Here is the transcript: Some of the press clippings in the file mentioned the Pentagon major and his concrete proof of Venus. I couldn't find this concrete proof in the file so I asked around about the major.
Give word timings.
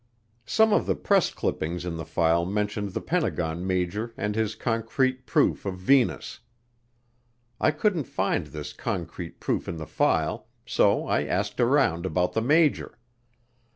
Some 0.47 0.73
of 0.73 0.87
the 0.87 0.95
press 0.95 1.31
clippings 1.31 1.85
in 1.85 1.95
the 1.95 2.05
file 2.07 2.43
mentioned 2.43 2.93
the 2.93 3.01
Pentagon 3.01 3.67
major 3.67 4.15
and 4.17 4.33
his 4.33 4.55
concrete 4.55 5.27
proof 5.27 5.63
of 5.63 5.77
Venus. 5.77 6.39
I 7.59 7.69
couldn't 7.69 8.05
find 8.05 8.47
this 8.47 8.73
concrete 8.73 9.39
proof 9.39 9.67
in 9.67 9.77
the 9.77 9.85
file 9.85 10.47
so 10.65 11.05
I 11.05 11.25
asked 11.25 11.59
around 11.59 12.07
about 12.07 12.33
the 12.33 12.41
major. 12.41 12.97